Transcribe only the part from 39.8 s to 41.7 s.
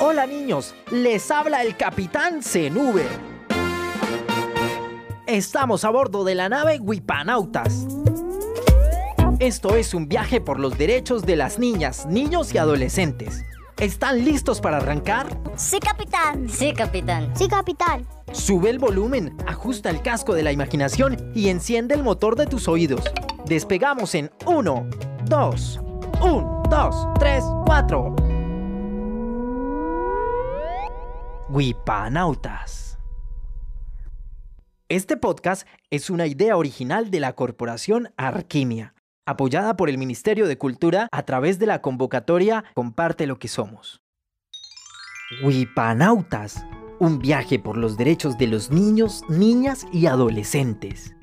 el Ministerio de Cultura a través de